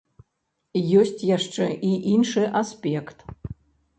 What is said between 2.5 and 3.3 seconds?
аспект.